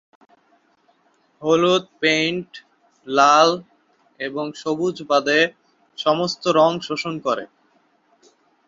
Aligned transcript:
হলুদ 1.41 1.83
পেইন্ট 2.01 2.49
লাল 3.07 3.49
এবং 4.19 4.45
সবুজ 4.55 4.95
বাদে 5.09 5.39
সমস্ত 5.97 6.43
রং 6.57 6.71
শোষণ 6.87 7.13
করে। 7.25 7.45